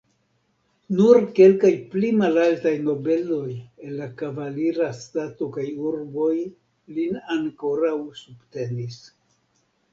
[0.99, 6.33] Nur kelkaj pli malaltaj nobeloj el la kavalira stato kaj urboj
[6.99, 9.03] lin ankoraŭ subtenis.